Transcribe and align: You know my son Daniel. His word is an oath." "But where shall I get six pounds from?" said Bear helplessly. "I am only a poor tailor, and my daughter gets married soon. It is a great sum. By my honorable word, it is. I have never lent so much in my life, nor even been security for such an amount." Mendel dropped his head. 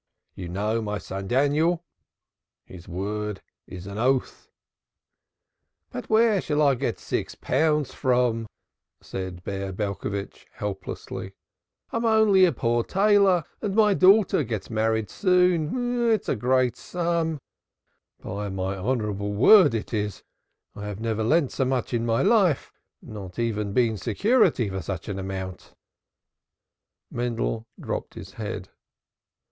You 0.33 0.49
know 0.49 0.81
my 0.81 0.97
son 0.97 1.27
Daniel. 1.27 1.85
His 2.65 2.87
word 2.87 3.43
is 3.67 3.85
an 3.85 3.99
oath." 3.99 4.49
"But 5.91 6.09
where 6.09 6.41
shall 6.41 6.59
I 6.63 6.73
get 6.73 6.97
six 6.97 7.35
pounds 7.35 7.93
from?" 7.93 8.47
said 8.99 9.43
Bear 9.43 9.71
helplessly. 10.53 11.33
"I 11.91 11.97
am 11.97 12.05
only 12.05 12.45
a 12.45 12.51
poor 12.51 12.83
tailor, 12.83 13.43
and 13.61 13.75
my 13.75 13.93
daughter 13.93 14.43
gets 14.43 14.71
married 14.71 15.11
soon. 15.11 16.09
It 16.09 16.21
is 16.21 16.29
a 16.29 16.35
great 16.35 16.75
sum. 16.75 17.37
By 18.23 18.49
my 18.49 18.75
honorable 18.75 19.33
word, 19.35 19.75
it 19.75 19.93
is. 19.93 20.23
I 20.73 20.87
have 20.87 20.99
never 20.99 21.23
lent 21.23 21.51
so 21.51 21.63
much 21.65 21.93
in 21.93 22.07
my 22.07 22.23
life, 22.23 22.73
nor 23.03 23.31
even 23.37 23.71
been 23.71 23.97
security 23.97 24.67
for 24.67 24.81
such 24.81 25.07
an 25.09 25.19
amount." 25.19 25.75
Mendel 27.11 27.67
dropped 27.79 28.15
his 28.15 28.31
head. 28.31 28.69